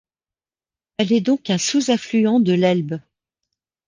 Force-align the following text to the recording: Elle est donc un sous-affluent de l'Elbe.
Elle 0.97 1.13
est 1.13 1.21
donc 1.21 1.51
un 1.51 1.59
sous-affluent 1.59 2.39
de 2.39 2.53
l'Elbe. 2.53 2.95